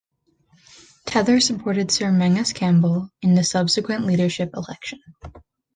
Teather 1.05 1.39
supported 1.39 1.91
Sir 1.91 2.11
Menzies 2.11 2.53
Campbell 2.53 3.11
in 3.21 3.35
the 3.35 3.43
subsequent 3.43 4.07
leadership 4.07 4.49
election. 4.55 4.99